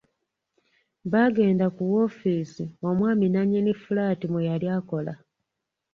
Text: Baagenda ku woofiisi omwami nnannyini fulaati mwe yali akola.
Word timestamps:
Baagenda 1.11 1.65
ku 1.75 1.81
woofiisi 1.91 2.63
omwami 2.89 3.25
nnannyini 3.27 3.71
fulaati 3.83 4.25
mwe 4.31 4.47
yali 4.49 4.67
akola. 4.77 5.13